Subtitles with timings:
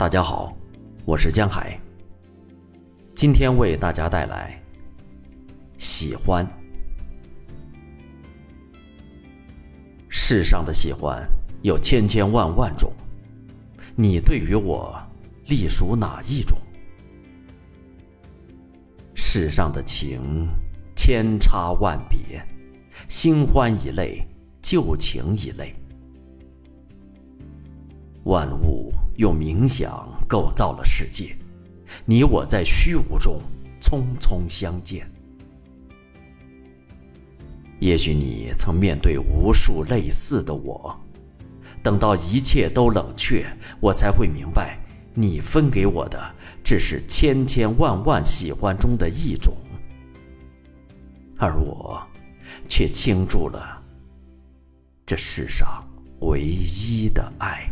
[0.00, 0.56] 大家好，
[1.04, 1.78] 我是江海。
[3.14, 4.58] 今天为大家带来
[5.76, 6.42] 喜欢。
[10.08, 11.22] 世上的喜欢
[11.60, 12.90] 有千千万万种，
[13.94, 14.98] 你对于我
[15.48, 16.56] 隶属哪一种？
[19.14, 20.48] 世上的情
[20.96, 22.42] 千差万别，
[23.06, 24.26] 新欢一类，
[24.62, 25.74] 旧情一类。
[28.24, 31.36] 万物用冥想构造了世界，
[32.04, 33.40] 你我在虚无中
[33.80, 35.10] 匆匆相见。
[37.78, 40.94] 也许你曾面对无数类似的我，
[41.82, 43.46] 等到一切都冷却，
[43.80, 44.78] 我才会明白，
[45.14, 46.20] 你分给我的
[46.62, 49.56] 只是千千万万喜欢中的一种，
[51.38, 52.06] 而我
[52.68, 53.82] 却倾注了
[55.06, 55.82] 这世上
[56.20, 57.69] 唯一的爱。